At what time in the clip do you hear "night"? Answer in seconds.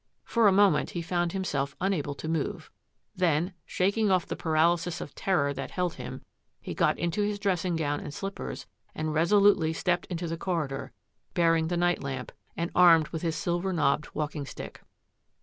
11.77-12.01